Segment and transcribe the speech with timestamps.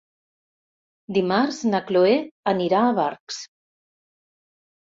[1.17, 2.15] Dimarts na Chloé
[2.55, 3.41] anirà a Barx.